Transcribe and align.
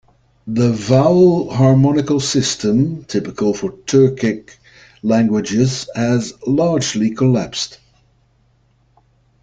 The 0.47 0.71
vowel 0.71 1.51
harmonical 1.53 2.19
system, 2.19 3.03
typical 3.03 3.51
of 3.51 3.59
Turkic 3.85 4.57
languages, 5.03 5.87
has 5.95 6.33
largely 6.47 7.11
collapsed. 7.13 7.77